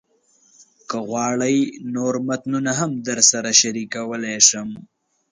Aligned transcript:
که 0.89 0.97
غواړئ، 1.09 1.57
نور 1.95 2.13
متنونه 2.27 2.71
هم 2.79 2.91
درسره 3.07 3.51
شریکولی 3.61 4.35
شم. 4.47 4.69